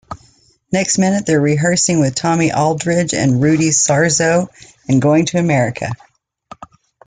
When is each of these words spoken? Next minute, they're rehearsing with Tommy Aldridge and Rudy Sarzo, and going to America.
Next 0.71 0.97
minute, 0.97 1.27
they're 1.27 1.39
rehearsing 1.39 1.99
with 1.99 2.15
Tommy 2.15 2.51
Aldridge 2.51 3.13
and 3.13 3.39
Rudy 3.39 3.69
Sarzo, 3.69 4.47
and 4.87 4.99
going 4.99 5.27
to 5.27 5.37
America. 5.37 5.91